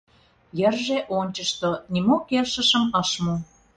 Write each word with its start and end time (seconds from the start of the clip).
Йырже 0.59 0.97
ончышто— 1.19 1.69
нимо 1.93 2.15
келшышым 2.29 2.85
ыш 3.01 3.11
му. 3.23 3.35